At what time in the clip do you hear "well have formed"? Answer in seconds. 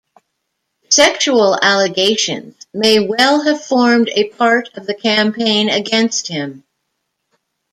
2.99-4.09